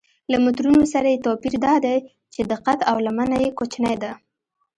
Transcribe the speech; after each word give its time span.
له 0.31 0.37
مترونو 0.45 0.83
سره 0.93 1.07
یې 1.13 1.23
توپیر 1.25 1.53
دا 1.65 1.75
دی 1.85 1.97
چې 2.33 2.41
دقت 2.51 2.79
او 2.89 2.95
لمنه 3.05 3.35
یې 3.43 3.49
کوچنۍ 3.57 3.95
ده. 4.03 4.11